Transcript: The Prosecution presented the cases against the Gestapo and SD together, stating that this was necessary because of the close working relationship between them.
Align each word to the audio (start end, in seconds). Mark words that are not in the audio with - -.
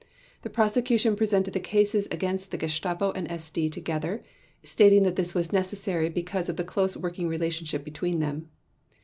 The 0.41 0.49
Prosecution 0.49 1.15
presented 1.15 1.53
the 1.53 1.59
cases 1.59 2.07
against 2.09 2.49
the 2.49 2.57
Gestapo 2.57 3.11
and 3.11 3.27
SD 3.29 3.71
together, 3.71 4.23
stating 4.63 5.03
that 5.03 5.15
this 5.15 5.35
was 5.35 5.53
necessary 5.53 6.09
because 6.09 6.49
of 6.49 6.57
the 6.57 6.63
close 6.63 6.97
working 6.97 7.27
relationship 7.27 7.83
between 7.83 8.19
them. 8.19 8.49